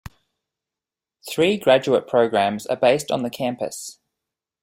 Three 1.29 1.57
graduate 1.59 2.07
programs 2.07 2.65
are 2.65 2.75
based 2.75 3.11
on 3.11 3.21
the 3.21 3.29
campus. 3.29 3.99